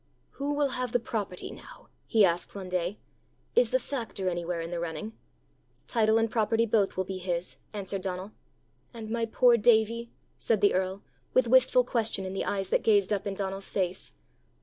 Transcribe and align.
"Who 0.31 0.53
will 0.55 0.69
have 0.69 0.93
the 0.93 0.99
property 0.99 1.51
now?" 1.51 1.89
he 2.07 2.25
asked 2.25 2.55
one 2.55 2.69
day. 2.69 2.97
"Is 3.55 3.69
the 3.69 3.77
factor 3.77 4.29
anywhere 4.29 4.59
in 4.59 4.71
the 4.71 4.79
running?" 4.79 5.13
"Title 5.85 6.17
and 6.17 6.31
property 6.31 6.65
both 6.65 6.97
will 6.97 7.03
be 7.03 7.19
his," 7.19 7.57
answered 7.71 8.01
Donal. 8.01 8.31
"And 8.95 9.11
my 9.11 9.27
poor 9.27 9.57
Davie?" 9.57 10.09
said 10.39 10.59
the 10.61 10.73
earl, 10.73 11.03
with 11.35 11.47
wistful 11.47 11.83
question 11.83 12.25
in 12.25 12.33
the 12.33 12.45
eyes 12.45 12.69
that 12.69 12.81
gazed 12.81 13.13
up 13.13 13.27
in 13.27 13.35
Donal's 13.35 13.69
face. 13.69 14.13